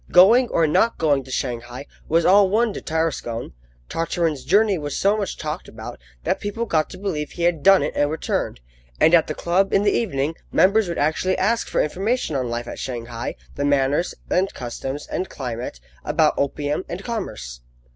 [0.11, 3.53] Going or not going to Shanghai was all one to Tarascon.
[3.87, 7.83] Tartarin's journey was so much talked about that people got to believe he had done
[7.83, 8.61] it and returned,
[8.99, 12.67] and at the club in the evening members would actually ask for information on life
[12.67, 17.61] at Shanghai, the manners and customs and climate, about opium, and commerce.